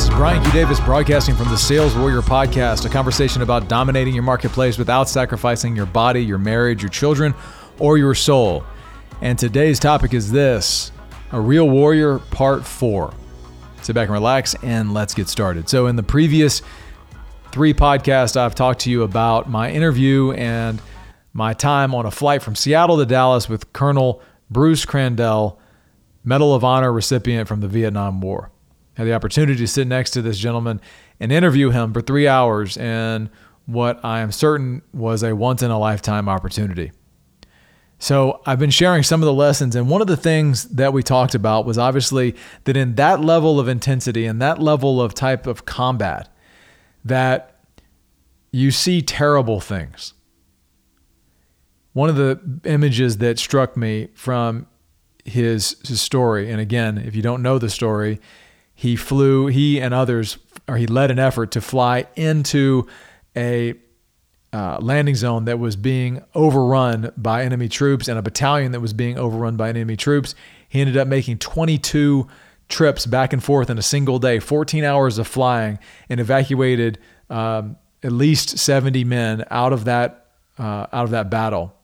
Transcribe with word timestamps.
This 0.00 0.08
is 0.08 0.16
Brian 0.16 0.42
Q. 0.42 0.52
Davis 0.52 0.80
broadcasting 0.80 1.34
from 1.36 1.50
the 1.50 1.58
Sales 1.58 1.94
Warrior 1.94 2.22
Podcast, 2.22 2.86
a 2.86 2.88
conversation 2.88 3.42
about 3.42 3.68
dominating 3.68 4.14
your 4.14 4.22
marketplace 4.22 4.78
without 4.78 5.10
sacrificing 5.10 5.76
your 5.76 5.84
body, 5.84 6.24
your 6.24 6.38
marriage, 6.38 6.80
your 6.80 6.88
children, 6.88 7.34
or 7.78 7.98
your 7.98 8.14
soul. 8.14 8.64
And 9.20 9.38
today's 9.38 9.78
topic 9.78 10.14
is 10.14 10.32
this 10.32 10.90
A 11.32 11.38
Real 11.38 11.68
Warrior 11.68 12.18
Part 12.18 12.64
4. 12.64 13.12
Sit 13.82 13.94
back 13.94 14.06
and 14.06 14.14
relax, 14.14 14.54
and 14.62 14.94
let's 14.94 15.12
get 15.12 15.28
started. 15.28 15.68
So, 15.68 15.86
in 15.86 15.96
the 15.96 16.02
previous 16.02 16.62
three 17.52 17.74
podcasts, 17.74 18.38
I've 18.38 18.54
talked 18.54 18.80
to 18.80 18.90
you 18.90 19.02
about 19.02 19.50
my 19.50 19.70
interview 19.70 20.32
and 20.32 20.80
my 21.34 21.52
time 21.52 21.94
on 21.94 22.06
a 22.06 22.10
flight 22.10 22.40
from 22.40 22.54
Seattle 22.54 22.96
to 22.96 23.04
Dallas 23.04 23.50
with 23.50 23.70
Colonel 23.74 24.22
Bruce 24.50 24.86
Crandall, 24.86 25.60
Medal 26.24 26.54
of 26.54 26.64
Honor 26.64 26.90
recipient 26.90 27.46
from 27.46 27.60
the 27.60 27.68
Vietnam 27.68 28.22
War. 28.22 28.50
Had 29.00 29.06
the 29.06 29.14
opportunity 29.14 29.56
to 29.56 29.66
sit 29.66 29.86
next 29.86 30.10
to 30.10 30.20
this 30.20 30.36
gentleman 30.36 30.78
and 31.20 31.32
interview 31.32 31.70
him 31.70 31.94
for 31.94 32.02
three 32.02 32.28
hours, 32.28 32.76
and 32.76 33.30
what 33.64 33.98
I 34.04 34.20
am 34.20 34.30
certain 34.30 34.82
was 34.92 35.22
a 35.22 35.34
once 35.34 35.62
in 35.62 35.70
a 35.70 35.78
lifetime 35.78 36.28
opportunity. 36.28 36.92
So, 37.98 38.42
I've 38.44 38.58
been 38.58 38.68
sharing 38.68 39.02
some 39.02 39.22
of 39.22 39.24
the 39.24 39.32
lessons, 39.32 39.74
and 39.74 39.88
one 39.88 40.02
of 40.02 40.06
the 40.06 40.18
things 40.18 40.64
that 40.64 40.92
we 40.92 41.02
talked 41.02 41.34
about 41.34 41.64
was 41.64 41.78
obviously 41.78 42.36
that 42.64 42.76
in 42.76 42.96
that 42.96 43.22
level 43.22 43.58
of 43.58 43.68
intensity 43.68 44.26
and 44.26 44.38
that 44.42 44.58
level 44.58 45.00
of 45.00 45.14
type 45.14 45.46
of 45.46 45.64
combat, 45.64 46.28
that 47.02 47.58
you 48.52 48.70
see 48.70 49.00
terrible 49.00 49.60
things. 49.60 50.12
One 51.94 52.10
of 52.10 52.16
the 52.16 52.38
images 52.64 53.16
that 53.16 53.38
struck 53.38 53.78
me 53.78 54.08
from 54.12 54.66
his, 55.24 55.76
his 55.88 56.02
story, 56.02 56.50
and 56.50 56.60
again, 56.60 56.98
if 56.98 57.16
you 57.16 57.22
don't 57.22 57.40
know 57.40 57.58
the 57.58 57.70
story, 57.70 58.20
he 58.80 58.96
flew, 58.96 59.48
he 59.48 59.78
and 59.78 59.92
others, 59.92 60.38
or 60.66 60.78
he 60.78 60.86
led 60.86 61.10
an 61.10 61.18
effort 61.18 61.50
to 61.50 61.60
fly 61.60 62.06
into 62.16 62.86
a 63.36 63.74
uh, 64.54 64.78
landing 64.80 65.14
zone 65.14 65.44
that 65.44 65.58
was 65.58 65.76
being 65.76 66.24
overrun 66.34 67.12
by 67.14 67.44
enemy 67.44 67.68
troops 67.68 68.08
and 68.08 68.18
a 68.18 68.22
battalion 68.22 68.72
that 68.72 68.80
was 68.80 68.94
being 68.94 69.18
overrun 69.18 69.54
by 69.54 69.68
enemy 69.68 69.98
troops. 69.98 70.34
He 70.66 70.80
ended 70.80 70.96
up 70.96 71.06
making 71.06 71.40
22 71.40 72.26
trips 72.70 73.04
back 73.04 73.34
and 73.34 73.44
forth 73.44 73.68
in 73.68 73.76
a 73.76 73.82
single 73.82 74.18
day, 74.18 74.38
14 74.38 74.82
hours 74.82 75.18
of 75.18 75.26
flying, 75.26 75.78
and 76.08 76.18
evacuated 76.18 76.98
um, 77.28 77.76
at 78.02 78.12
least 78.12 78.56
70 78.56 79.04
men 79.04 79.44
out 79.50 79.74
of 79.74 79.84
that 79.84 80.28
uh, 80.58 80.86
out 80.90 81.04
of 81.04 81.10
that 81.10 81.28
battle 81.28 81.76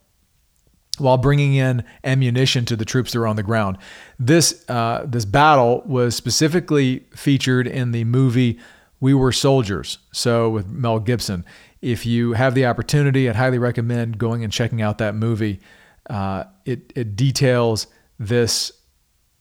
while 0.98 1.16
bringing 1.16 1.54
in 1.54 1.84
ammunition 2.04 2.64
to 2.66 2.76
the 2.76 2.84
troops 2.84 3.12
that 3.12 3.18
were 3.18 3.26
on 3.26 3.36
the 3.36 3.42
ground. 3.42 3.78
This 4.18 4.64
uh, 4.68 5.04
this 5.06 5.24
battle 5.24 5.82
was 5.86 6.14
specifically 6.16 7.06
featured 7.14 7.66
in 7.66 7.92
the 7.92 8.04
movie 8.04 8.58
We 9.00 9.14
Were 9.14 9.32
Soldiers, 9.32 9.98
so 10.12 10.50
with 10.50 10.68
Mel 10.68 10.98
Gibson. 10.98 11.44
If 11.82 12.06
you 12.06 12.32
have 12.32 12.54
the 12.54 12.66
opportunity, 12.66 13.28
I'd 13.28 13.36
highly 13.36 13.58
recommend 13.58 14.18
going 14.18 14.42
and 14.42 14.52
checking 14.52 14.82
out 14.82 14.98
that 14.98 15.14
movie. 15.14 15.60
Uh, 16.08 16.44
it 16.64 16.92
it 16.96 17.16
details 17.16 17.86
this 18.18 18.72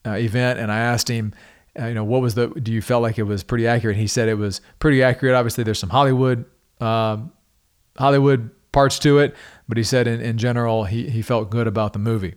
uh, 0.06 0.12
event, 0.12 0.58
and 0.58 0.70
I 0.70 0.78
asked 0.78 1.08
him, 1.08 1.32
uh, 1.78 1.86
you 1.86 1.94
know, 1.94 2.04
what 2.04 2.22
was 2.22 2.34
the? 2.34 2.48
Do 2.48 2.72
you 2.72 2.82
felt 2.82 3.02
like 3.02 3.18
it 3.18 3.24
was 3.24 3.42
pretty 3.42 3.66
accurate? 3.66 3.96
He 3.96 4.06
said 4.06 4.28
it 4.28 4.34
was 4.34 4.60
pretty 4.78 5.02
accurate. 5.02 5.34
Obviously, 5.34 5.64
there's 5.64 5.78
some 5.78 5.90
Hollywood 5.90 6.44
um, 6.80 7.32
Hollywood 7.98 8.50
parts 8.76 8.98
to 8.98 9.18
it, 9.18 9.34
but 9.66 9.78
he 9.78 9.82
said 9.82 10.06
in, 10.06 10.20
in 10.20 10.36
general 10.36 10.84
he, 10.84 11.08
he 11.08 11.22
felt 11.22 11.48
good 11.48 11.66
about 11.66 11.94
the 11.94 11.98
movie. 11.98 12.34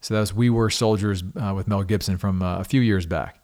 So 0.00 0.14
that 0.14 0.18
was 0.18 0.34
We 0.34 0.50
Were 0.50 0.68
Soldiers 0.68 1.22
uh, 1.40 1.52
with 1.54 1.68
Mel 1.68 1.84
Gibson 1.84 2.18
from 2.18 2.42
uh, 2.42 2.58
a 2.58 2.64
few 2.64 2.80
years 2.80 3.06
back. 3.06 3.40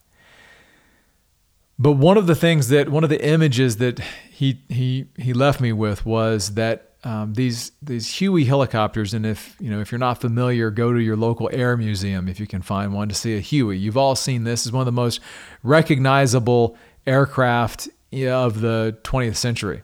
But 1.79 1.93
one 1.93 2.19
of 2.19 2.27
the 2.27 2.35
things 2.35 2.67
that 2.71 2.89
one 2.89 3.05
of 3.05 3.11
the 3.11 3.25
images 3.25 3.77
that 3.77 4.01
he 4.29 4.61
he 4.69 5.07
he 5.17 5.33
left 5.33 5.61
me 5.61 5.73
with 5.73 6.05
was 6.05 6.55
that 6.55 6.95
um, 7.05 7.35
these 7.35 7.71
these 7.81 8.13
Huey 8.17 8.45
helicopters, 8.45 9.15
and 9.15 9.25
if 9.25 9.57
you 9.61 9.71
know 9.71 9.81
if 9.81 9.93
you're 9.93 10.01
not 10.01 10.21
familiar, 10.21 10.73
go 10.73 10.93
to 10.93 11.01
your 11.01 11.17
local 11.17 11.49
air 11.53 11.77
museum 11.77 12.29
if 12.29 12.41
you 12.41 12.47
can 12.49 12.61
find 12.61 12.93
one 12.93 13.09
to 13.09 13.15
see 13.15 13.37
a 13.37 13.41
Huey. 13.41 13.79
You've 13.79 13.97
all 13.97 14.17
seen 14.17 14.43
this. 14.43 14.67
is 14.67 14.73
one 14.73 14.83
of 14.83 14.87
the 14.87 15.01
most 15.05 15.21
recognizable 15.63 16.77
aircraft 17.07 17.89
of 18.13 18.61
the 18.61 18.99
20th 19.05 19.37
century. 19.37 19.83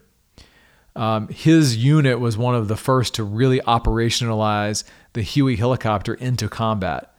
Um, 0.96 1.28
his 1.28 1.76
unit 1.76 2.18
was 2.18 2.38
one 2.38 2.54
of 2.54 2.68
the 2.68 2.76
first 2.76 3.14
to 3.14 3.24
really 3.24 3.60
operationalize 3.60 4.82
the 5.12 5.22
Huey 5.22 5.56
helicopter 5.56 6.14
into 6.14 6.48
combat. 6.48 7.14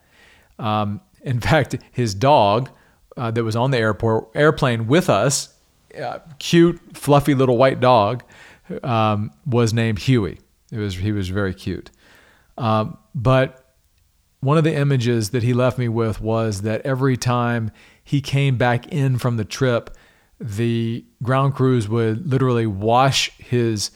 Um, 0.58 1.00
in 1.22 1.40
fact, 1.40 1.76
his 1.92 2.14
dog 2.14 2.70
uh, 3.16 3.30
that 3.30 3.44
was 3.44 3.56
on 3.56 3.70
the 3.70 3.78
airport 3.78 4.30
airplane 4.34 4.86
with 4.88 5.08
us, 5.08 5.54
uh, 5.98 6.18
cute, 6.38 6.80
fluffy 6.92 7.34
little 7.34 7.56
white 7.56 7.80
dog, 7.80 8.24
um, 8.82 9.30
was 9.46 9.72
named 9.72 10.00
Huey. 10.00 10.38
It 10.70 10.78
was 10.78 10.96
he 10.96 11.12
was 11.12 11.28
very 11.28 11.54
cute. 11.54 11.90
Um, 12.58 12.98
but 13.14 13.74
one 14.40 14.58
of 14.58 14.64
the 14.64 14.74
images 14.74 15.30
that 15.30 15.42
he 15.42 15.52
left 15.52 15.78
me 15.78 15.88
with 15.88 16.20
was 16.20 16.62
that 16.62 16.82
every 16.82 17.16
time 17.16 17.70
he 18.04 18.20
came 18.20 18.56
back 18.56 18.86
in 18.88 19.18
from 19.18 19.36
the 19.36 19.44
trip, 19.44 19.96
the 20.40 21.04
ground 21.22 21.54
crews 21.54 21.88
would 21.88 22.30
literally 22.30 22.66
wash 22.66 23.30
his 23.38 23.90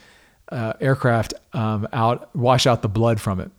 uh, 0.51 0.75
aircraft 0.81 1.35
um, 1.53 1.87
out, 1.93 2.35
wash 2.35 2.67
out 2.67 2.83
the 2.83 2.89
blood 2.89 3.21
from 3.21 3.41
it. 3.41 3.51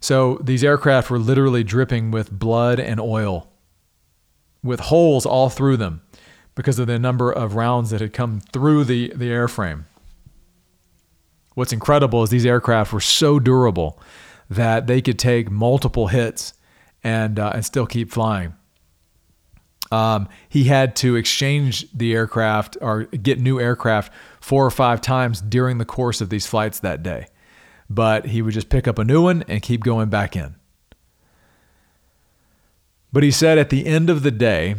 So 0.00 0.38
these 0.42 0.64
aircraft 0.64 1.10
were 1.10 1.18
literally 1.18 1.62
dripping 1.64 2.10
with 2.10 2.30
blood 2.30 2.80
and 2.80 3.00
oil, 3.00 3.48
with 4.62 4.80
holes 4.80 5.26
all 5.26 5.48
through 5.48 5.76
them 5.76 6.02
because 6.54 6.78
of 6.78 6.86
the 6.86 6.98
number 6.98 7.30
of 7.30 7.54
rounds 7.54 7.90
that 7.90 8.00
had 8.00 8.12
come 8.12 8.40
through 8.40 8.84
the, 8.84 9.12
the 9.14 9.28
airframe. 9.28 9.84
What's 11.54 11.72
incredible 11.72 12.22
is 12.22 12.30
these 12.30 12.46
aircraft 12.46 12.92
were 12.92 13.00
so 13.00 13.38
durable 13.38 14.00
that 14.48 14.86
they 14.86 15.00
could 15.00 15.18
take 15.18 15.50
multiple 15.50 16.08
hits 16.08 16.54
and, 17.04 17.38
uh, 17.38 17.52
and 17.54 17.64
still 17.64 17.86
keep 17.86 18.10
flying. 18.10 18.54
Um, 19.92 20.28
he 20.48 20.64
had 20.64 20.96
to 20.96 21.16
exchange 21.16 21.86
the 21.92 22.14
aircraft 22.14 22.78
or 22.80 23.04
get 23.04 23.38
new 23.38 23.60
aircraft 23.60 24.10
four 24.40 24.64
or 24.64 24.70
five 24.70 25.02
times 25.02 25.42
during 25.42 25.76
the 25.76 25.84
course 25.84 26.22
of 26.22 26.30
these 26.30 26.46
flights 26.46 26.80
that 26.80 27.02
day. 27.02 27.26
But 27.90 28.26
he 28.26 28.40
would 28.40 28.54
just 28.54 28.70
pick 28.70 28.88
up 28.88 28.98
a 28.98 29.04
new 29.04 29.22
one 29.22 29.44
and 29.48 29.60
keep 29.60 29.82
going 29.82 30.08
back 30.08 30.34
in. 30.34 30.56
But 33.12 33.22
he 33.22 33.30
said 33.30 33.58
at 33.58 33.68
the 33.68 33.84
end 33.84 34.08
of 34.08 34.22
the 34.22 34.30
day, 34.30 34.76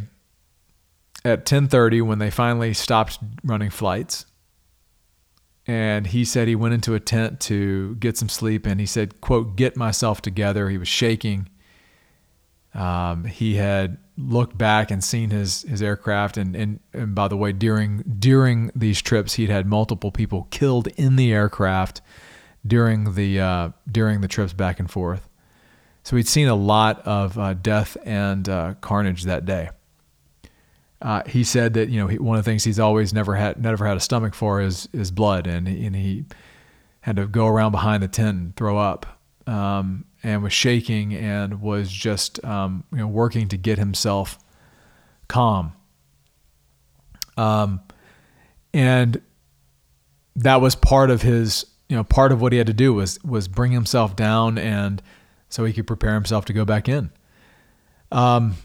at 1.23 1.45
10:30 1.45 2.01
when 2.01 2.17
they 2.17 2.31
finally 2.31 2.73
stopped 2.73 3.19
running 3.43 3.69
flights, 3.69 4.25
and 5.67 6.07
he 6.07 6.25
said 6.25 6.47
he 6.47 6.55
went 6.55 6.73
into 6.73 6.95
a 6.95 6.99
tent 6.99 7.39
to 7.39 7.95
get 7.97 8.17
some 8.17 8.29
sleep 8.29 8.65
and 8.65 8.79
he 8.79 8.85
said 8.85 9.21
quote 9.21 9.55
get 9.55 9.77
myself 9.77 10.21
together 10.21 10.67
he 10.69 10.77
was 10.77 10.89
shaking 10.89 11.47
um, 12.73 13.23
he 13.23 13.55
had 13.55 13.97
looked 14.17 14.57
back 14.57 14.91
and 14.91 15.03
seen 15.03 15.31
his 15.31 15.63
his 15.63 15.81
aircraft 15.81 16.37
and, 16.37 16.55
and 16.55 16.79
and 16.93 17.15
by 17.15 17.27
the 17.27 17.35
way 17.35 17.51
during 17.51 18.03
during 18.19 18.69
these 18.75 19.01
trips 19.01 19.33
he'd 19.33 19.49
had 19.49 19.65
multiple 19.65 20.11
people 20.11 20.47
killed 20.51 20.87
in 20.95 21.15
the 21.15 21.33
aircraft 21.33 22.01
during 22.65 23.15
the 23.15 23.39
uh, 23.39 23.69
during 23.91 24.21
the 24.21 24.27
trips 24.27 24.53
back 24.53 24.79
and 24.79 24.89
forth. 24.89 25.27
So 26.03 26.15
he'd 26.15 26.27
seen 26.27 26.47
a 26.47 26.55
lot 26.55 26.99
of 27.07 27.37
uh, 27.37 27.53
death 27.53 27.97
and 28.03 28.47
uh, 28.47 28.75
carnage 28.81 29.23
that 29.23 29.45
day. 29.45 29.69
Uh, 31.01 31.23
he 31.25 31.43
said 31.43 31.73
that 31.73 31.89
you 31.89 31.99
know 31.99 32.07
he, 32.07 32.17
one 32.17 32.37
of 32.37 32.45
the 32.45 32.49
things 32.49 32.63
he's 32.63 32.79
always 32.79 33.13
never 33.13 33.35
had 33.35 33.61
never 33.61 33.85
had 33.85 33.97
a 33.97 34.01
stomach 34.01 34.33
for 34.33 34.61
is 34.61 34.87
is 34.93 35.11
blood. 35.11 35.47
And 35.47 35.67
and 35.67 35.95
he 35.95 36.25
had 37.01 37.17
to 37.17 37.27
go 37.27 37.47
around 37.47 37.71
behind 37.71 38.01
the 38.03 38.07
tent 38.07 38.37
and 38.37 38.55
throw 38.55 38.77
up. 38.77 39.19
Um, 39.45 40.05
and 40.23 40.41
was 40.41 40.53
shaking 40.53 41.13
and 41.13 41.61
was 41.61 41.91
just 41.91 42.43
um, 42.45 42.85
you 42.91 42.99
know 42.99 43.07
working 43.07 43.47
to 43.49 43.57
get 43.57 43.77
himself 43.77 44.39
calm. 45.27 45.73
Um, 47.35 47.81
and 48.73 49.21
that 50.35 50.61
was 50.61 50.75
part 50.75 51.11
of 51.11 51.21
his 51.21 51.65
you 51.89 51.95
know 51.95 52.03
part 52.03 52.31
of 52.31 52.41
what 52.41 52.51
he 52.51 52.57
had 52.57 52.67
to 52.67 52.73
do 52.73 52.93
was 52.93 53.21
was 53.23 53.47
bring 53.47 53.71
himself 53.71 54.15
down 54.15 54.57
and 54.57 55.01
so 55.49 55.65
he 55.65 55.73
could 55.73 55.85
prepare 55.85 56.13
himself 56.13 56.45
to 56.45 56.53
go 56.53 56.65
back 56.65 56.87
in. 56.87 57.11
Um, 58.11 58.55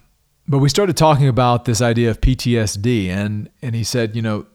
but 0.46 0.58
we 0.58 0.68
started 0.68 0.96
talking 0.96 1.28
about 1.28 1.64
this 1.64 1.82
idea 1.82 2.10
of 2.10 2.20
PTSD 2.20 3.08
and 3.08 3.50
and 3.60 3.74
he 3.74 3.84
said 3.84 4.14
you 4.14 4.22
know 4.22 4.46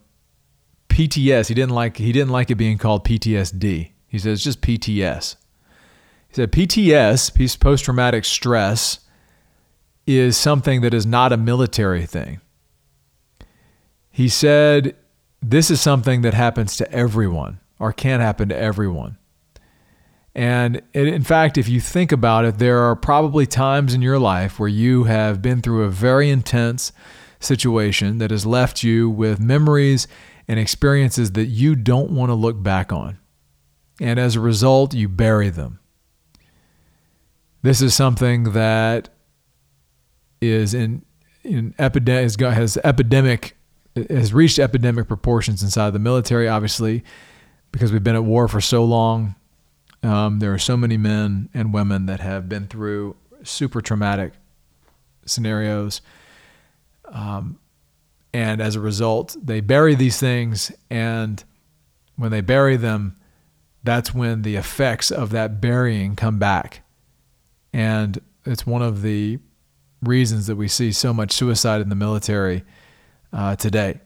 PTS 0.89 1.47
he 1.50 1.53
didn't 1.53 1.73
like 1.73 1.97
he 1.97 2.11
didn't 2.11 2.31
like 2.31 2.50
it 2.50 2.55
being 2.55 2.77
called 2.77 3.05
PTSD. 3.05 3.91
He 4.07 4.17
it's 4.17 4.44
just 4.44 4.61
PTS. 4.61 5.35
He 6.33 6.41
said 6.41 6.51
PTS, 6.51 7.59
post 7.59 7.85
traumatic 7.85 8.25
stress, 8.25 9.01
is 10.07 10.35
something 10.35 10.81
that 10.81 10.91
is 10.91 11.06
not 11.06 11.31
a 11.31 11.38
military 11.38 12.07
thing. 12.07 12.41
He 14.09 14.27
said 14.27 14.95
this 15.44 15.69
is 15.69 15.80
something 15.80 16.24
that 16.24 16.33
happens 16.33 16.75
to 16.77 16.91
everyone 16.91 17.59
or 17.77 17.94
can 17.94 18.19
happen 18.19 18.50
to 18.50 18.57
everyone. 18.57 19.19
And 20.33 20.81
in 20.95 21.21
fact, 21.24 21.59
if 21.59 21.69
you 21.69 21.80
think 21.80 22.12
about 22.12 22.45
it, 22.45 22.57
there 22.57 22.79
are 22.79 22.95
probably 22.95 23.45
times 23.45 23.94
in 23.94 24.01
your 24.01 24.18
life 24.18 24.59
where 24.59 24.68
you 24.68 25.03
have 25.03 25.39
been 25.39 25.62
through 25.62 25.83
a 25.83 25.89
very 25.89 26.31
intense 26.31 26.91
situation 27.39 28.18
that 28.18 28.31
has 28.31 28.44
left 28.44 28.81
you 28.81 29.07
with 29.07 29.39
memories 29.39 30.07
and 30.47 30.59
experiences 30.59 31.33
that 31.33 31.45
you 31.45 31.75
don't 31.75 32.09
want 32.09 32.31
to 32.31 32.33
look 32.33 32.63
back 32.63 32.91
on. 32.91 33.19
And 34.01 34.19
as 34.19 34.36
a 34.36 34.39
result, 34.39 34.95
you 34.95 35.07
bury 35.07 35.50
them. 35.50 35.79
This 37.63 37.81
is 37.81 37.95
something 37.95 38.51
that 38.51 39.10
is 40.42 40.74
in, 40.74 41.04
in 41.44 41.74
epidemic 41.80 42.39
has 42.39 42.77
epidemic 42.83 43.57
has 44.10 44.33
reached 44.33 44.60
epidemic 44.60 45.07
proportions 45.07 45.63
inside 45.63 45.92
the 45.92 46.00
military. 46.00 46.48
Obviously, 46.48 47.04
because 47.71 47.92
we've 47.92 48.04
been 48.04 48.15
at 48.15 48.24
war 48.25 48.48
for 48.48 48.60
so 48.60 48.83
long, 48.83 49.36
um, 50.04 50.39
there 50.39 50.54
are 50.54 50.60
so 50.60 50.75
many 50.75 50.98
men 50.98 51.50
and 51.54 51.74
women 51.74 52.06
that 52.07 52.19
have 52.19 52.50
been 52.50 52.68
through 52.68 53.15
super 53.44 53.81
traumatic 53.81 54.33
scenarios. 55.25 56.01
Um, 57.06 57.60
and 58.33 58.60
as 58.60 58.75
a 58.75 58.81
result, 58.81 59.38
they 59.42 59.62
bury 59.62 59.95
these 59.95 60.19
things. 60.19 60.71
And 60.89 61.42
when 62.18 62.31
they 62.31 62.42
bury 62.42 62.75
them, 62.75 63.15
that's 63.83 64.13
when 64.13 64.42
the 64.42 64.56
effects 64.56 65.12
of 65.12 65.30
that 65.30 65.62
burying 65.62 66.15
come 66.15 66.39
back. 66.39 66.82
And 67.74 68.20
it's 68.46 68.66
one 68.66 68.81
of 68.81 69.02
the 69.02 69.40
reasons 70.02 70.48
that 70.48 70.56
we 70.56 70.68
see 70.68 70.92
so 70.92 71.14
much 71.14 71.31
suicide 71.31 71.81
in 71.81 71.90
the 71.90 71.96
military 71.96 72.64
uh, 73.31 73.56
today. 73.56 74.00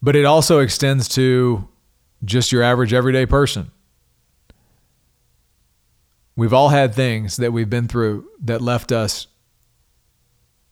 But 0.00 0.16
it 0.16 0.24
also 0.24 0.60
extends 0.60 1.08
to 1.10 1.68
just 2.24 2.52
your 2.52 2.62
average 2.62 2.92
everyday 2.92 3.26
person. 3.26 3.70
We've 6.36 6.52
all 6.52 6.70
had 6.70 6.94
things 6.94 7.36
that 7.36 7.52
we've 7.52 7.70
been 7.70 7.86
through 7.86 8.28
that 8.42 8.60
left 8.60 8.90
us 8.90 9.28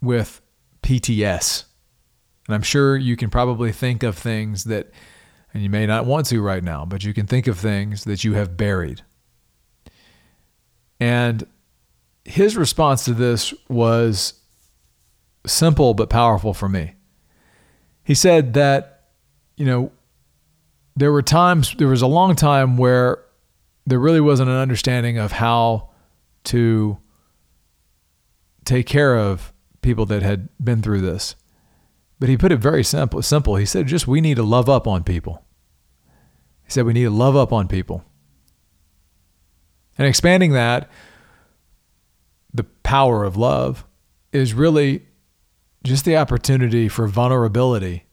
with 0.00 0.40
PTS. 0.82 1.64
And 2.46 2.54
I'm 2.54 2.62
sure 2.62 2.96
you 2.96 3.16
can 3.16 3.30
probably 3.30 3.70
think 3.70 4.02
of 4.02 4.18
things 4.18 4.64
that, 4.64 4.90
and 5.54 5.62
you 5.62 5.70
may 5.70 5.86
not 5.86 6.04
want 6.04 6.26
to 6.26 6.42
right 6.42 6.64
now, 6.64 6.84
but 6.84 7.04
you 7.04 7.14
can 7.14 7.26
think 7.26 7.46
of 7.46 7.58
things 7.58 8.04
that 8.04 8.24
you 8.24 8.34
have 8.34 8.56
buried. 8.56 9.02
And 11.02 11.44
his 12.24 12.56
response 12.56 13.06
to 13.06 13.12
this 13.12 13.52
was 13.68 14.34
simple 15.44 15.94
but 15.94 16.08
powerful 16.08 16.54
for 16.54 16.68
me. 16.68 16.94
He 18.04 18.14
said 18.14 18.54
that, 18.54 19.08
you 19.56 19.66
know, 19.66 19.90
there 20.94 21.10
were 21.10 21.20
times, 21.20 21.74
there 21.76 21.88
was 21.88 22.02
a 22.02 22.06
long 22.06 22.36
time 22.36 22.76
where 22.76 23.18
there 23.84 23.98
really 23.98 24.20
wasn't 24.20 24.50
an 24.50 24.54
understanding 24.54 25.18
of 25.18 25.32
how 25.32 25.90
to 26.44 26.98
take 28.64 28.86
care 28.86 29.18
of 29.18 29.52
people 29.80 30.06
that 30.06 30.22
had 30.22 30.50
been 30.62 30.82
through 30.82 31.00
this. 31.00 31.34
But 32.20 32.28
he 32.28 32.36
put 32.36 32.52
it 32.52 32.58
very 32.58 32.84
simple. 32.84 33.20
Simple. 33.22 33.56
He 33.56 33.66
said, 33.66 33.88
"Just 33.88 34.06
we 34.06 34.20
need 34.20 34.36
to 34.36 34.44
love 34.44 34.68
up 34.68 34.86
on 34.86 35.02
people." 35.02 35.44
He 36.62 36.70
said, 36.70 36.86
"We 36.86 36.92
need 36.92 37.04
to 37.04 37.10
love 37.10 37.34
up 37.34 37.52
on 37.52 37.66
people." 37.66 38.04
And 39.98 40.06
expanding 40.06 40.52
that, 40.52 40.88
the 42.52 42.64
power 42.64 43.24
of 43.24 43.36
love 43.36 43.84
is 44.32 44.54
really 44.54 45.06
just 45.84 46.04
the 46.04 46.16
opportunity 46.16 46.88
for 46.88 47.06
vulnerability 47.06 48.04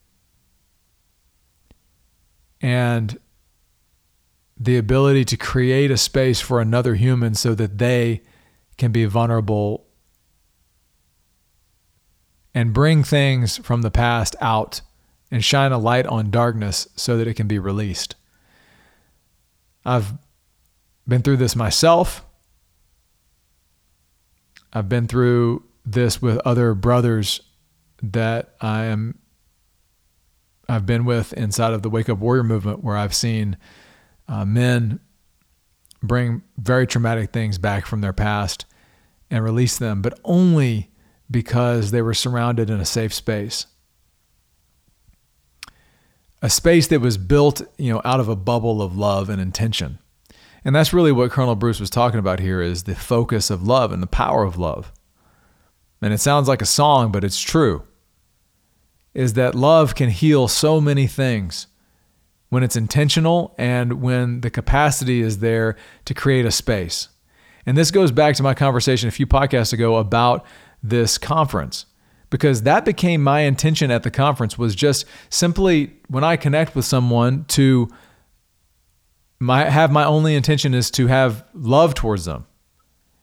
and 2.61 3.19
the 4.57 4.77
ability 4.77 5.23
to 5.23 5.37
create 5.37 5.91
a 5.91 5.97
space 5.97 6.41
for 6.41 6.59
another 6.59 6.95
human 6.95 7.33
so 7.33 7.55
that 7.55 7.77
they 7.77 8.21
can 8.77 8.91
be 8.91 9.05
vulnerable 9.05 9.85
and 12.53 12.73
bring 12.73 13.03
things 13.03 13.57
from 13.57 13.83
the 13.83 13.91
past 13.91 14.35
out 14.41 14.81
and 15.31 15.45
shine 15.45 15.71
a 15.71 15.77
light 15.77 16.05
on 16.07 16.31
darkness 16.31 16.87
so 16.95 17.15
that 17.17 17.27
it 17.27 17.35
can 17.35 17.47
be 17.47 17.59
released. 17.59 18.15
I've 19.85 20.13
been 21.09 21.21
through 21.21 21.37
this 21.37 21.55
myself. 21.55 22.23
I've 24.71 24.87
been 24.87 25.07
through 25.07 25.63
this 25.85 26.21
with 26.21 26.39
other 26.45 26.73
brothers 26.73 27.41
that 28.01 28.53
I 28.61 28.85
am 28.85 29.19
I've 30.69 30.85
been 30.85 31.03
with 31.03 31.33
inside 31.33 31.73
of 31.73 31.81
the 31.81 31.89
Wake 31.89 32.09
Up 32.09 32.19
Warrior 32.19 32.43
movement 32.43 32.83
where 32.83 32.95
I've 32.95 33.15
seen 33.15 33.57
uh, 34.27 34.45
men 34.45 34.99
bring 36.03 36.43
very 36.57 36.85
traumatic 36.85 37.31
things 37.33 37.57
back 37.57 37.87
from 37.87 38.01
their 38.01 38.13
past 38.13 38.65
and 39.31 39.43
release 39.43 39.79
them, 39.79 40.03
but 40.03 40.19
only 40.23 40.91
because 41.29 41.89
they 41.89 42.03
were 42.03 42.13
surrounded 42.13 42.69
in 42.69 42.79
a 42.79 42.85
safe 42.85 43.13
space. 43.13 43.65
A 46.41 46.49
space 46.49 46.87
that 46.87 47.01
was 47.01 47.17
built, 47.17 47.61
you 47.77 47.91
know, 47.91 48.01
out 48.05 48.19
of 48.19 48.29
a 48.29 48.35
bubble 48.35 48.81
of 48.81 48.95
love 48.95 49.29
and 49.29 49.41
intention. 49.41 49.97
And 50.63 50.75
that's 50.75 50.93
really 50.93 51.11
what 51.11 51.31
Colonel 51.31 51.55
Bruce 51.55 51.79
was 51.79 51.89
talking 51.89 52.19
about 52.19 52.39
here 52.39 52.61
is 52.61 52.83
the 52.83 52.95
focus 52.95 53.49
of 53.49 53.63
love 53.63 53.91
and 53.91 54.03
the 54.03 54.07
power 54.07 54.43
of 54.43 54.57
love. 54.57 54.91
And 56.01 56.13
it 56.13 56.19
sounds 56.19 56.47
like 56.47 56.61
a 56.61 56.65
song, 56.65 57.11
but 57.11 57.23
it's 57.23 57.41
true. 57.41 57.83
Is 59.13 59.33
that 59.33 59.55
love 59.55 59.95
can 59.95 60.09
heal 60.09 60.47
so 60.47 60.79
many 60.79 61.07
things 61.07 61.67
when 62.49 62.63
it's 62.63 62.75
intentional 62.75 63.55
and 63.57 64.01
when 64.01 64.41
the 64.41 64.49
capacity 64.49 65.21
is 65.21 65.39
there 65.39 65.75
to 66.05 66.13
create 66.13 66.45
a 66.45 66.51
space. 66.51 67.09
And 67.65 67.77
this 67.77 67.91
goes 67.91 68.11
back 68.11 68.35
to 68.35 68.43
my 68.43 68.53
conversation 68.53 69.07
a 69.07 69.11
few 69.11 69.27
podcasts 69.27 69.73
ago 69.73 69.97
about 69.97 70.45
this 70.81 71.17
conference 71.17 71.85
because 72.29 72.63
that 72.63 72.85
became 72.85 73.23
my 73.23 73.41
intention 73.41 73.91
at 73.91 74.03
the 74.03 74.11
conference 74.11 74.57
was 74.57 74.75
just 74.75 75.05
simply 75.29 75.93
when 76.07 76.23
I 76.23 76.35
connect 76.35 76.75
with 76.75 76.85
someone 76.85 77.45
to 77.49 77.89
my 79.39 79.69
have 79.69 79.91
my 79.91 80.03
only 80.03 80.35
intention 80.35 80.73
is 80.73 80.91
to 80.91 81.07
have 81.07 81.45
love 81.53 81.93
towards 81.93 82.25
them. 82.25 82.45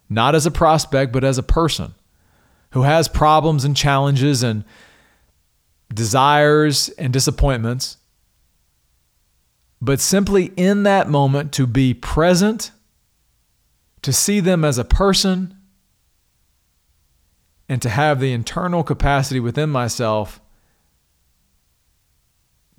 Not 0.08 0.34
as 0.34 0.46
a 0.46 0.50
prospect, 0.50 1.12
but 1.12 1.24
as 1.24 1.36
a 1.36 1.42
person 1.42 1.94
who 2.70 2.82
has 2.82 3.08
problems 3.08 3.64
and 3.64 3.76
challenges 3.76 4.42
and 4.42 4.64
desires 5.92 6.88
and 6.90 7.12
disappointments 7.12 7.96
but 9.80 10.00
simply 10.00 10.52
in 10.56 10.84
that 10.84 11.08
moment 11.08 11.52
to 11.52 11.66
be 11.66 11.94
present, 11.94 12.70
to 14.02 14.12
see 14.12 14.40
them 14.40 14.64
as 14.64 14.78
a 14.78 14.84
person, 14.84 15.56
and 17.68 17.82
to 17.82 17.88
have 17.88 18.20
the 18.20 18.32
internal 18.32 18.82
capacity 18.82 19.40
within 19.40 19.70
myself 19.70 20.40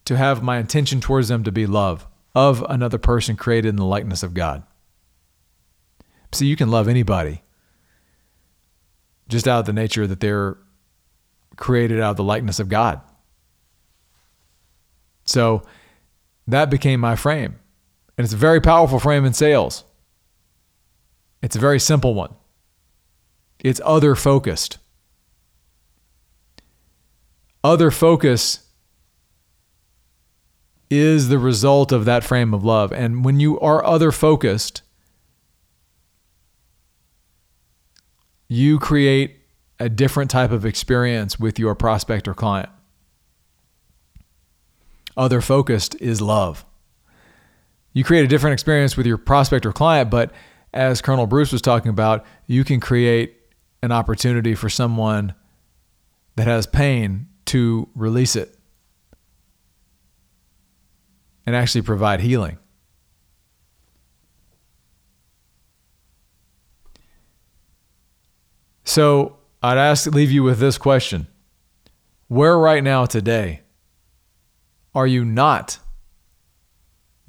to 0.06 0.16
have 0.16 0.42
my 0.42 0.58
intention 0.58 1.02
towards 1.02 1.28
them 1.28 1.44
to 1.44 1.52
be 1.52 1.68
love 1.68 2.08
of 2.38 2.64
another 2.70 3.00
person 3.00 3.36
created 3.36 3.70
in 3.70 3.78
the 3.78 3.84
likeness 3.84 4.22
of 4.22 4.36
God. 4.36 4.62
See, 6.32 6.46
you 6.46 6.56
can 6.56 6.70
love 6.70 6.88
anybody 6.88 7.42
just 9.28 9.48
out 9.48 9.62
of 9.62 9.66
the 9.66 9.74
nature 9.74 10.06
that 10.06 10.20
they're 10.20 10.56
created 11.56 12.00
out 12.00 12.12
of 12.12 12.18
the 12.18 12.24
likeness 12.24 12.60
of 12.60 12.70
God. 12.70 13.02
So, 15.26 15.64
that 16.46 16.70
became 16.70 17.00
my 17.00 17.16
frame. 17.16 17.56
And 18.16 18.24
it's 18.24 18.36
a 18.36 18.38
very 18.38 18.62
powerful 18.62 19.00
frame 19.00 19.26
in 19.26 19.34
sales. 19.34 19.84
It's 21.42 21.56
a 21.56 21.60
very 21.60 21.80
simple 21.80 22.14
one. 22.14 22.36
It's 23.60 23.82
other 23.84 24.14
focused. 24.14 24.78
Other 27.64 27.90
focus 27.90 28.67
is 30.90 31.30
the 31.30 31.40
result 31.40 31.92
of 31.92 32.06
that 32.06 32.24
frame 32.24 32.54
of 32.54 32.64
love. 32.64 32.92
And 32.92 33.26
when 33.26 33.40
you 33.40 33.60
are 33.60 33.84
other 33.84 34.12
focused, 34.12 34.82
you 38.48 38.80
create 38.80 39.38
a 39.80 39.90
different 39.90 40.32
type 40.32 40.52
of 40.52 40.66
experience 40.66 41.40
with 41.40 41.60
your 41.60 41.76
prospect 41.76 42.28
or 42.28 42.34
client 42.34 42.70
other 45.18 45.42
focused 45.42 46.00
is 46.00 46.22
love. 46.22 46.64
You 47.92 48.04
create 48.04 48.24
a 48.24 48.28
different 48.28 48.54
experience 48.54 48.96
with 48.96 49.08
your 49.08 49.18
prospect 49.18 49.66
or 49.66 49.74
client, 49.74 50.12
but 50.12 50.32
as 50.74 51.02
Colonel 51.02 51.26
Bruce 51.26 51.52
was 51.52 51.62
talking 51.62 51.90
about, 51.90 52.24
you 52.46 52.64
can 52.64 52.80
create 52.80 53.36
an 53.82 53.92
opportunity 53.92 54.54
for 54.54 54.70
someone 54.70 55.34
that 56.36 56.46
has 56.46 56.68
pain 56.68 57.28
to 57.46 57.90
release 57.96 58.36
it 58.36 58.57
and 61.48 61.56
actually 61.56 61.82
provide 61.82 62.20
healing. 62.20 62.60
So 68.84 69.38
I'd 69.64 69.78
ask 69.78 70.06
leave 70.08 70.30
you 70.30 70.44
with 70.44 70.60
this 70.60 70.78
question. 70.78 71.28
Where 72.28 72.60
right 72.60 72.84
now 72.84 73.06
today 73.06 73.62
are 74.94 75.08
you 75.08 75.24
not 75.24 75.80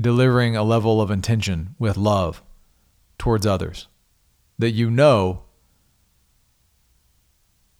delivering 0.00 0.56
a 0.56 0.64
level 0.64 1.00
of 1.00 1.12
intention 1.12 1.76
with 1.78 1.96
love 1.96 2.42
towards 3.18 3.46
others 3.46 3.86
that 4.58 4.70
you 4.70 4.90
know 4.90 5.44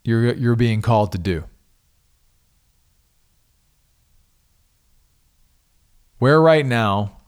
you're, 0.04 0.34
you're 0.34 0.56
being 0.56 0.82
called 0.82 1.10
to 1.12 1.18
do. 1.18 1.44
Where 6.18 6.40
right 6.40 6.66
now 6.66 7.18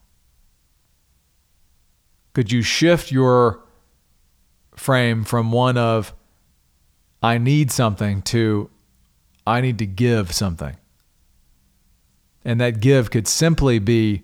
could 2.33 2.51
you 2.51 2.61
shift 2.61 3.11
your 3.11 3.63
frame 4.75 5.23
from 5.23 5.51
one 5.51 5.77
of, 5.77 6.13
I 7.21 7.37
need 7.37 7.71
something 7.71 8.21
to, 8.23 8.69
I 9.45 9.61
need 9.61 9.77
to 9.79 9.85
give 9.85 10.31
something? 10.31 10.77
And 12.43 12.59
that 12.59 12.79
give 12.79 13.11
could 13.11 13.27
simply 13.27 13.79
be 13.79 14.23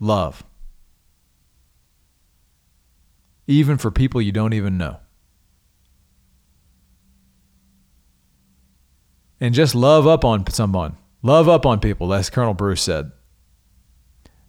love, 0.00 0.42
even 3.46 3.78
for 3.78 3.90
people 3.90 4.20
you 4.20 4.32
don't 4.32 4.52
even 4.52 4.76
know. 4.76 4.98
And 9.40 9.54
just 9.54 9.74
love 9.74 10.06
up 10.06 10.24
on 10.24 10.46
someone, 10.50 10.96
love 11.22 11.48
up 11.48 11.64
on 11.64 11.78
people, 11.78 12.12
as 12.12 12.30
Colonel 12.30 12.54
Bruce 12.54 12.82
said. 12.82 13.12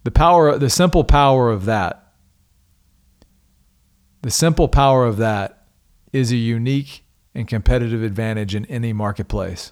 The 0.05 0.11
power, 0.11 0.55
the 0.59 0.69
simple 0.69 1.03
power 1.03 1.49
of 1.49 1.65
that, 1.65 2.13
the 4.21 4.29
simple 4.29 4.67
power 4.67 5.03
of 5.03 5.17
that 5.17 5.65
is 6.13 6.31
a 6.31 6.35
unique 6.35 7.03
and 7.33 7.47
competitive 7.47 8.03
advantage 8.03 8.53
in 8.53 8.65
any 8.67 8.93
marketplace. 8.93 9.71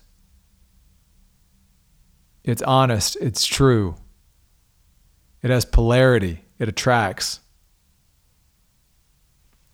It's 2.44 2.64
honest, 2.64 3.16
it's 3.22 3.46
true, 3.46 3.96
it 5.44 5.52
has 5.52 5.66
polarity, 5.66 6.44
it 6.58 6.68
attracts. 6.68 7.40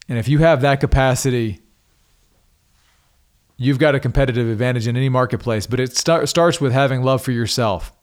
And 0.10 0.18
if 0.18 0.28
you 0.28 0.40
have 0.40 0.60
that 0.60 0.82
capacity, 0.82 1.62
you've 3.56 3.80
got 3.80 3.96
a 3.96 4.00
competitive 4.02 4.50
advantage 4.50 4.88
in 4.88 4.98
any 4.98 5.08
marketplace, 5.08 5.68
but 5.68 5.80
it 5.80 5.96
start, 5.96 6.28
starts 6.28 6.60
with 6.60 6.74
having 6.74 7.02
love 7.02 7.22
for 7.22 7.32
yourself. 7.32 7.94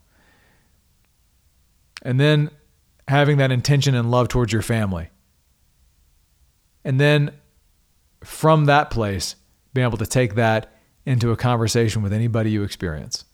And 2.07 2.21
then 2.21 2.51
having 3.09 3.39
that 3.39 3.51
intention 3.51 3.97
and 3.97 4.13
love 4.13 4.29
towards 4.29 4.53
your 4.53 4.63
family. 4.63 5.09
And 6.85 7.01
then 7.01 7.33
from 8.23 8.67
that 8.67 8.91
place, 8.91 9.35
being 9.75 9.85
able 9.85 9.99
to 9.99 10.07
take 10.07 10.37
that 10.37 10.73
into 11.05 11.33
a 11.33 11.37
conversation 11.37 12.03
with 12.03 12.13
anybody 12.13 12.53
you 12.53 12.63
experience. 12.63 13.25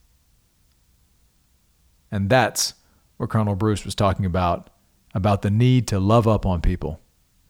And 2.10 2.30
that's 2.30 2.72
what 3.18 3.28
Colonel 3.28 3.54
Bruce 3.56 3.84
was 3.84 3.94
talking 3.94 4.24
about 4.24 4.70
about 5.14 5.42
the 5.42 5.50
need 5.50 5.86
to 5.88 6.00
love 6.00 6.26
up 6.26 6.46
on 6.46 6.62
people. 6.62 6.98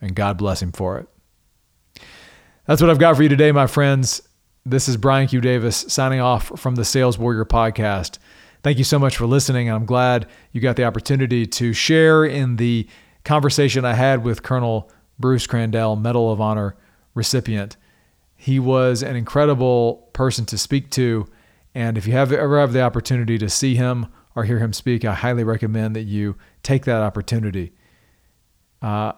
And 0.01 0.17
God 0.17 0.37
bless 0.37 0.61
him 0.61 0.73
for 0.73 0.99
it. 0.99 2.03
That's 2.67 2.83
what 2.83 2.91
I've 2.91 2.99
got 2.99 3.15
for 3.15 3.23
you 3.23 3.29
today, 3.29 3.53
my 3.53 3.69
friends. 3.69 4.23
This 4.67 4.89
is 4.89 4.97
Brian 4.97 5.29
Q. 5.29 5.41
Davis 5.41 5.85
signing 5.87 6.21
off 6.21 6.59
from 6.59 6.75
the 6.75 6.85
Sales 6.85 7.17
Warrior 7.17 7.45
podcast. 7.45 8.19
Thank 8.63 8.79
you 8.79 8.85
so 8.85 8.99
much 8.99 9.17
for 9.17 9.27
listening. 9.27 9.69
I'm 9.69 9.87
glad 9.87 10.29
you 10.53 10.61
got 10.61 10.77
the 10.77 10.85
opportunity 10.85 11.47
to 11.47 11.73
share 11.73 12.25
in 12.25 12.57
the 12.57 12.87
conversation 13.25 13.85
I 13.85 13.95
had 13.95 14.23
with 14.23 14.45
Colonel 14.45 14.91
Bruce 15.19 15.49
Crandall, 15.49 15.97
Medal 15.97 16.31
of 16.31 16.41
Honor 16.41 16.77
recipient. 17.13 17.77
He 18.37 18.61
was 18.61 19.03
an 19.03 19.17
incredible 19.17 20.09
person 20.13 20.45
to 20.47 20.59
speak 20.59 20.91
to. 20.91 21.27
And 21.75 21.99
if 21.99 22.07
you 22.07 22.13
have 22.13 22.33
ever 22.33 22.61
have 22.61 22.73
the 22.73 22.83
opportunity 22.83 23.37
to 23.39 23.49
see 23.49 23.75
him 23.75 24.07
or 24.37 24.45
hear 24.45 24.61
him 24.61 24.73
speak, 24.73 25.05
I 25.05 25.15
highly 25.15 25.43
recommend 25.43 25.97
that 25.97 26.03
you 26.03 26.37
take 26.63 26.85
that 26.85 27.03
opportunity. 27.03 27.73
Uh, 28.81 29.13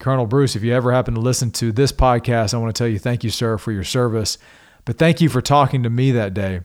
Colonel 0.00 0.26
Bruce, 0.26 0.54
if 0.54 0.62
you 0.62 0.74
ever 0.74 0.92
happen 0.92 1.14
to 1.14 1.20
listen 1.20 1.50
to 1.52 1.72
this 1.72 1.92
podcast, 1.92 2.52
I 2.52 2.58
want 2.58 2.74
to 2.74 2.78
tell 2.78 2.88
you 2.88 2.98
thank 2.98 3.24
you, 3.24 3.30
sir, 3.30 3.56
for 3.56 3.72
your 3.72 3.84
service. 3.84 4.36
But 4.84 4.98
thank 4.98 5.22
you 5.22 5.30
for 5.30 5.40
talking 5.40 5.82
to 5.82 5.90
me 5.90 6.12
that 6.12 6.34
day 6.34 6.60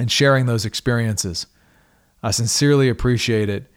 and 0.00 0.10
sharing 0.10 0.46
those 0.46 0.64
experiences. 0.64 1.46
I 2.22 2.30
sincerely 2.32 2.88
appreciate 2.88 3.48
it. 3.48 3.70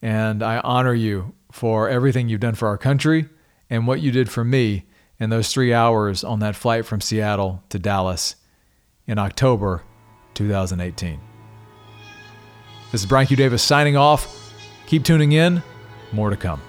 And 0.00 0.42
I 0.42 0.58
honor 0.58 0.94
you 0.94 1.34
for 1.50 1.88
everything 1.88 2.28
you've 2.28 2.40
done 2.40 2.54
for 2.54 2.68
our 2.68 2.78
country 2.78 3.28
and 3.70 3.86
what 3.86 4.00
you 4.00 4.10
did 4.10 4.30
for 4.30 4.44
me 4.44 4.84
in 5.18 5.30
those 5.30 5.52
three 5.52 5.72
hours 5.72 6.24
on 6.24 6.40
that 6.40 6.56
flight 6.56 6.84
from 6.84 7.00
Seattle 7.00 7.62
to 7.70 7.78
Dallas 7.78 8.36
in 9.06 9.18
October 9.18 9.82
2018. 10.34 11.20
This 12.92 13.02
is 13.02 13.06
Brian 13.06 13.26
Q. 13.26 13.36
Davis 13.36 13.62
signing 13.62 13.96
off. 13.96 14.52
Keep 14.86 15.04
tuning 15.04 15.32
in. 15.32 15.62
More 16.12 16.30
to 16.30 16.36
come. 16.36 16.60